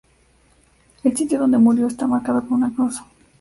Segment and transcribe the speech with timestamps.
[1.03, 3.03] El sitio donde murió está marcado con una cruz.